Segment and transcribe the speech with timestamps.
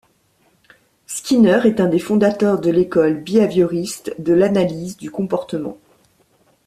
[1.05, 5.77] Skinner est un des fondateurs de l'école béhavioriste de l’analyse du comportement.